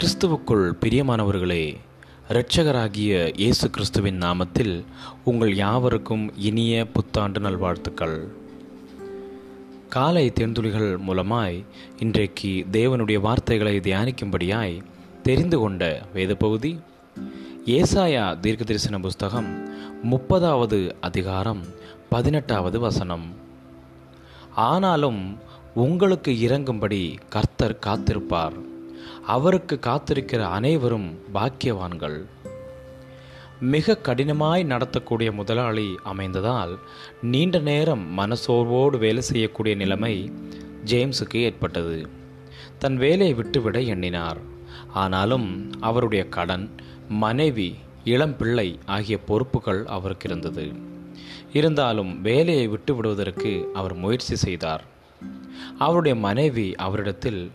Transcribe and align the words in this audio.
கிறிஸ்துவுக்குள் 0.00 0.72
பிரியமானவர்களே 0.80 1.76
இரட்சகராகிய 2.28 3.32
இயேசு 3.36 3.70
கிறிஸ்துவின் 3.70 4.18
நாமத்தில் 4.18 4.84
உங்கள் 5.24 5.54
யாவருக்கும் 5.54 6.32
இனிய 6.36 6.86
புத்தாண்டு 6.86 7.40
நல்வாழ்த்துக்கள். 7.40 8.28
காலை 9.88 10.32
தேர்ந்துளிகள் 10.40 10.98
மூலமாய் 11.06 11.64
இன்றைக்கு 11.98 12.66
தேவனுடைய 12.72 13.20
வார்த்தைகளை 13.20 13.76
தியானிக்கும்படியாய் 13.76 14.82
தெரிந்து 15.22 15.58
கொண்ட 15.58 16.06
வேத 16.14 16.34
பகுதி 16.34 16.80
ஏசாயா 17.66 18.40
தீர்க்க 18.40 18.64
தரிசன 18.64 18.98
புஸ்தகம் 18.98 19.68
முப்பதாவது 20.10 20.92
அதிகாரம் 21.00 21.60
பதினெட்டாவது 22.08 22.80
வசனம். 22.80 23.34
ஆனாலும் 24.54 25.38
உங்களுக்கு 25.74 26.32
இறங்கும்படி 26.32 27.16
கர்த்தர் 27.28 27.78
காத்திருப்பார். 27.86 28.69
அவருக்கு 29.26 29.78
காத்திருக்கிற 29.82 30.40
அனைவரும் 30.40 31.18
பாக்கியவான்கள். 31.34 32.24
மிக 33.60 33.98
கடினமாய் 34.02 34.64
நடத்தக்கூடிய 34.64 35.32
முதலாளி 35.32 35.98
அமைந்ததால் 36.02 36.78
நீண்ட 37.22 37.58
நேரம் 37.58 38.18
மனசோர்வோடு 38.18 38.98
வேலை 38.98 39.22
செய்யக்கூடிய 39.22 39.74
நிலைமை 39.76 40.32
ஜேம்ஸுக்கு 40.84 41.36
ஏற்பட்டது. 41.36 42.08
தன் 42.78 42.96
வேலையை 42.96 43.34
விட்டுவிட 43.34 43.80
எண்ணினார். 43.80 44.38
ஆனாலும் 44.92 45.70
அவருடைய 45.80 46.28
கடன் 46.28 46.70
மனைவி 47.08 47.76
இளம் 48.04 48.36
பிள்ளை 48.36 48.78
ஆகிய 48.86 49.18
பொறுப்புகள் 49.18 49.86
அவருக்கு 49.86 50.28
இருந்தது. 50.28 50.72
இருந்தாலும் 51.52 52.20
வேலையை 52.20 52.66
விட்டு 52.66 52.94
விடுவதற்கு 52.94 53.70
அவர் 53.74 53.94
முயற்சி 53.94 54.36
செய்தார். 54.36 54.84
அவருடைய 55.78 56.18
மனைவி 56.18 56.74
அவரிடத்தில் 56.74 57.50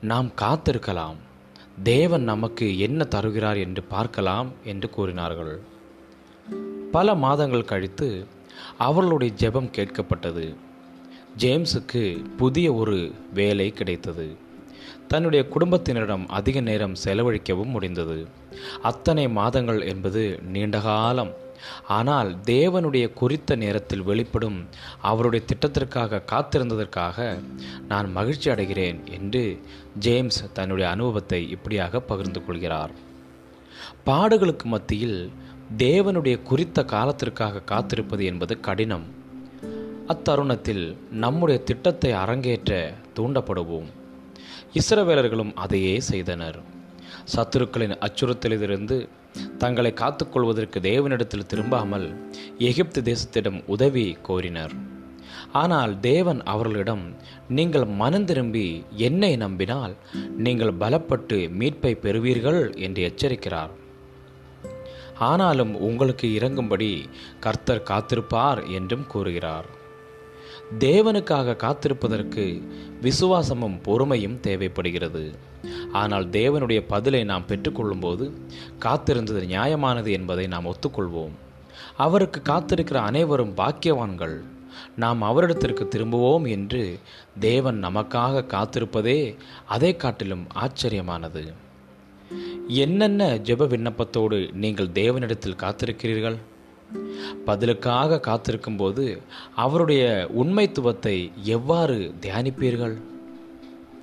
நாம் 0.00 0.30
காத்திருக்கலாம். 0.40 1.14
தேவன் 1.82 2.22
நமக்கு 2.22 2.78
என்ன 2.78 3.04
தருகிறார் 3.04 3.56
என்று 3.56 3.82
பார்க்கலாம் 3.82 4.52
என்று 4.64 4.90
கூறினார்கள். 4.90 5.60
பல 6.92 7.14
மாதங்கள் 7.14 7.64
கழித்து 7.64 8.26
அவர்களுடைய 8.78 9.34
ஜெபம் 9.38 9.70
கேட்கப்பட்டது. 9.76 10.54
ஜேம்ஸுக்கு 11.38 12.24
புதிய 12.36 12.72
ஒரு 12.72 13.12
வேலை 13.34 13.70
கிடைத்தது. 13.70 14.36
தன்னுடைய 15.08 15.48
குடும்பத்தினரிடம் 15.58 16.26
அதிக 16.28 16.60
நேரம் 16.60 16.94
செலவழிக்கவும் 17.04 17.70
முடிந்தது. 17.70 18.26
அத்தனை 18.82 19.28
மாதங்கள் 19.28 19.80
என்பது 19.80 20.40
நீண்ட 20.42 20.78
காலம் 20.78 21.32
ஆனால் 21.88 22.36
தேவனுடைய 22.44 23.12
குறித்த 23.12 23.56
நேரத்தில் 23.56 24.02
வெளிப்படும் 24.02 24.68
அவருடைய 25.02 25.46
திட்டத்திற்காக 25.46 26.22
காத்திருந்ததற்காக 26.32 27.38
நான் 27.88 28.12
மகிழ்ச்சி 28.12 28.50
அடைகிறேன் 28.50 29.04
என்று 29.10 29.60
ஜேம்ஸ் 29.98 30.52
தன்னுடைய 30.52 30.90
அனுபவத்தை 30.90 31.50
இப்படியாக 31.50 32.00
பகிர்ந்து 32.00 32.44
கொள்கிறார். 32.44 32.90
பாடுகளுக்கு 34.06 34.64
மத்தியில் 34.64 35.30
தேவனுடைய 35.78 36.42
குறித்த 36.42 36.84
காலத்திற்காக 36.84 37.62
காத்திருப்பது 37.66 38.24
என்பது 38.24 38.60
கடினம். 38.60 39.06
அத்தருணத்தில் 40.08 40.96
நம்முடைய 41.10 41.62
திட்டத்தை 41.62 42.12
அரங்கேற்ற 42.12 42.94
தூண்டப்படுவோம். 43.16 43.88
இஸ்ரவேலர்களும் 44.74 45.52
அதையே 45.54 46.00
செய்தனர். 46.00 46.58
சத்துருக்களின் 47.36 47.94
அச்சுறுத்தலிலிருந்து 48.06 49.08
தங்களை 49.58 49.92
காத்துக்கொள்வதற்கு 49.92 50.78
தேவனிடத்தில் 50.80 51.48
திரும்பாமல் 51.50 52.06
எகிப்து 52.58 53.00
தேசத்திடம் 53.02 53.60
உதவி 53.66 54.16
கோரினர். 54.28 54.74
ஆனால் 55.52 56.00
தேவன் 56.00 56.40
அவர்களிடம் 56.42 57.04
நீங்கள் 57.48 57.84
மனம் 57.84 58.24
திரும்பி 58.24 58.84
என்னை 58.90 59.36
நம்பினால் 59.36 59.94
நீங்கள் 60.36 60.78
பலப்பட்டு 60.80 61.38
மீட்பை 61.50 61.92
பெறுவீர்கள் 61.94 62.76
என்று 62.76 63.02
எச்சரிக்கிறார். 63.08 63.72
ஆனாலும் 65.18 65.74
உங்களுக்கு 65.80 66.28
இறங்கும்படி 66.28 66.90
கர்த்தர் 67.40 67.86
காத்திருப்பார் 67.90 68.62
என்றும் 68.70 69.06
கூறுகிறார். 69.06 69.68
தேவனுக்காக 70.78 71.56
காத்திருப்பதற்கு 71.56 72.62
விசுவாசமும் 73.00 73.80
பொறுமையும் 73.84 74.40
தேவைப்படுகிறது. 74.40 75.34
ஆனால் 75.92 76.26
தேவனுடைய 76.26 76.84
பதிலை 76.88 77.24
நாம் 77.24 77.44
பெற்றுக்கொள்ளும்போது 77.48 78.32
காத்திருந்தது 78.80 79.42
நியாயமானது 79.46 80.10
என்பதை 80.10 80.46
நாம் 80.46 80.64
ஒத்துக்கொள்வோம். 80.64 81.34
அவருக்கு 81.96 82.42
காத்திருக்கிற 82.52 82.94
அனைவரும் 82.94 83.54
பாக்கியவான்கள். 83.56 84.40
நாம் 84.96 85.22
அவரிடத்திற்கு 85.22 85.84
திரும்புவோம் 85.84 86.48
என்று 86.48 86.98
தேவன் 87.38 87.84
நமக்காக 87.84 88.44
காத்திருப்பதே 88.46 89.36
அதை 89.66 89.96
காட்டிலும் 89.96 90.46
ஆச்சரியமானது. 90.54 91.52
என்னென்ன 92.66 93.34
ஜெப 93.34 93.66
விண்ணப்பத்தோடு 93.66 94.52
நீங்கள் 94.52 94.88
தேவனிடத்தில் 94.88 95.60
காத்திருக்கிறீர்கள்? 95.60 96.36
பதிலுக்காக 97.44 98.20
காத்திருக்கும் 98.20 98.76
போது 98.76 99.22
அவருடைய 99.54 100.30
உண்மைத்துவத்தை 100.38 101.30
எவ்வாறு 101.42 102.14
தியானிப்பீர்கள்? 102.20 103.00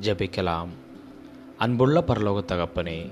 ஜெபிக்கலாம். 0.00 0.68
அன்புள்ள 1.58 2.04
பரலோக 2.06 2.40
தகப்பனே 2.46 3.10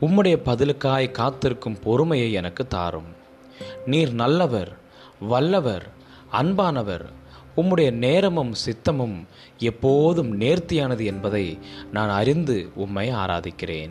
உம்முடைய 0.00 0.36
பதிலுக்காய் 0.44 1.10
காத்திருக்கும் 1.10 1.78
பொறுமையை 1.82 2.32
எனக்கு 2.32 2.66
தாரும். 2.66 3.18
நீர் 3.86 4.12
நல்லவர் 4.12 4.76
வல்லவர் 5.20 5.88
அன்பானவர் 6.32 7.04
உம்முடைய 7.56 7.92
நேரமும் 7.92 8.52
சித்தமும் 8.66 9.26
எப்போதும் 9.58 10.40
நேர்த்தியானது 10.40 11.04
என்பதை 11.04 11.58
நான் 11.92 12.08
அறிந்து 12.08 12.70
உம்மை 12.74 13.10
ஆராதிக்கிறேன். 13.10 13.90